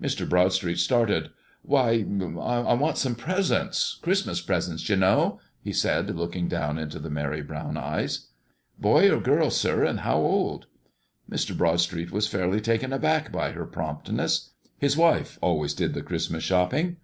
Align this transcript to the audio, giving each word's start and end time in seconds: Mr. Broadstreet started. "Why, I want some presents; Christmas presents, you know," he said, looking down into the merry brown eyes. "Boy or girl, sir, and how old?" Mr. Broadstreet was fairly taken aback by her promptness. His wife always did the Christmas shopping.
Mr. 0.00 0.24
Broadstreet 0.28 0.78
started. 0.78 1.30
"Why, 1.62 2.06
I 2.40 2.74
want 2.74 2.96
some 2.96 3.16
presents; 3.16 3.96
Christmas 4.02 4.40
presents, 4.40 4.88
you 4.88 4.94
know," 4.94 5.40
he 5.64 5.72
said, 5.72 6.14
looking 6.16 6.46
down 6.46 6.78
into 6.78 7.00
the 7.00 7.10
merry 7.10 7.42
brown 7.42 7.76
eyes. 7.76 8.28
"Boy 8.78 9.10
or 9.10 9.18
girl, 9.20 9.50
sir, 9.50 9.84
and 9.84 9.98
how 9.98 10.18
old?" 10.18 10.66
Mr. 11.28 11.58
Broadstreet 11.58 12.12
was 12.12 12.28
fairly 12.28 12.60
taken 12.60 12.92
aback 12.92 13.32
by 13.32 13.50
her 13.50 13.66
promptness. 13.66 14.50
His 14.78 14.96
wife 14.96 15.40
always 15.42 15.74
did 15.74 15.92
the 15.92 16.02
Christmas 16.02 16.44
shopping. 16.44 16.98